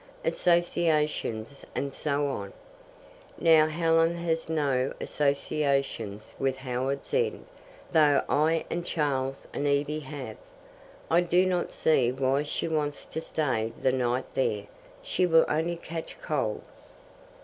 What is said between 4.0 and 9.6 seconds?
has no associations with Howards End, though I and Charles